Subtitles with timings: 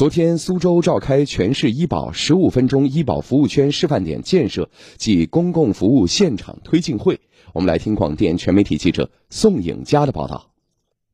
[0.00, 7.20] 昨天，苏州召开全市医保十五分钟医保服务圈示范点建设暨公共服务现场推进会。
[7.52, 10.52] 我们来听广电全媒体记者宋颖佳的报道。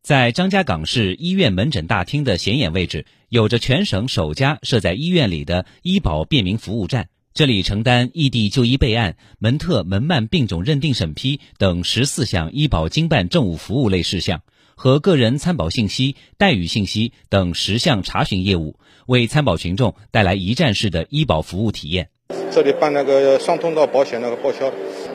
[0.02, 7.08] 在张家港市医院门诊大厅的显眼位置，有着全省首家设在医院里的医保便民服务站。
[7.34, 14.42] 这里承担异地就医备案、门特门慢病种认定审批等十四项医保经办政务服务类事项。
[14.76, 22.10] 和个人参保信息、待遇信息等十项查询业务，为参保群众带来一站式的医保服务体验。
[22.52, 24.70] 这里办那个双通道保险那个报销，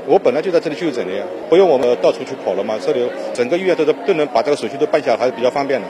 [0.07, 2.79] 我本来就在这里就诊的呀，不用我们到处去跑了嘛。
[2.79, 5.87] 这里整个医院都是都能把这个手续都办下来，还是比较方便的。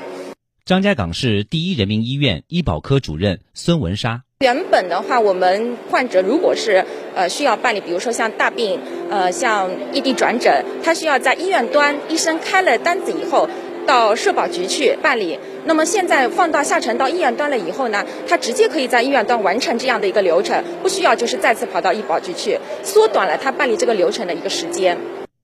[0.65, 4.23] 张家港市第一人民医院医保科主任孙文莎。
[4.41, 8.79] 原本的话，我们患者如果是呃需要办理，比如说像大病，
[9.11, 13.47] 呃像异地转诊，他需要在医院端医生开了单子以后，
[13.85, 15.37] 到社保局去办理。
[15.65, 24.97] 那么现在放到下沉到医院端了以后呢，他直接可以在医院端完成这样的一个流程，不需要就是再次跑到医保局去，缩短了他办理这个流程的一个时间，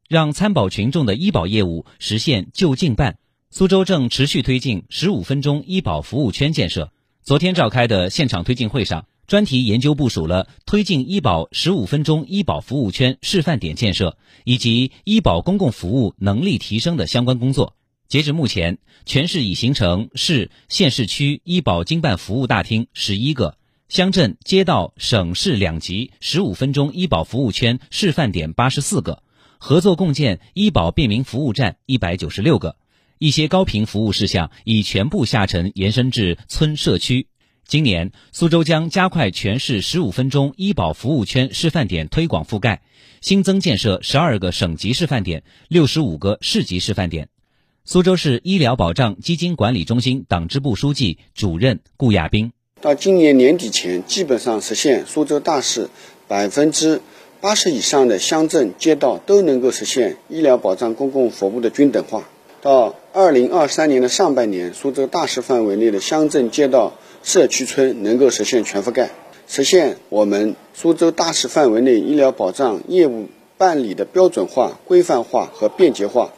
[0.09, 3.17] 让参保群众的医保业务实现就近办。
[3.51, 6.89] 苏州正持续推进十五分钟医保服务圈建设。
[7.27, 17.75] 昨天召开的现场推进会上，专题研究部署了推进医保十五分钟医保服务圈示范点建设以及医保公共服务能力提升的相关工作。
[18.07, 23.57] 截至目前，全市已形成市、县市区医保经办服务大厅十一个，
[23.89, 29.21] 乡镇、街道、省市两级十五分钟医保服务圈示范点八十四个，
[29.57, 32.77] 合作共建医保便民服务站一百九十六个。
[33.19, 37.27] 一些高频服务事项已全部下沉延伸至村社区。
[37.67, 42.81] 今年，苏州将加快全市十五分钟医保服务圈示范点推广覆盖，
[43.19, 47.27] 新增建设十二个省级示范点、六十五个市级示范点。
[47.83, 55.89] 苏州市医疗保障基金管理中心党支部书记、主任顾亚斌：到今年年底前，基本上实现苏州大市
[56.27, 57.01] 百分之
[57.41, 62.29] 八十以上的乡镇街道都能够实现医疗保障公共服务的均等化。
[62.61, 69.09] 到二零二三年的上半年，苏州大市范围内的乡镇街道、社区村能够实现全覆盖，
[69.47, 76.31] 实现我们苏州大市范围内医疗保障业务办理的标准化、规范化和便捷化。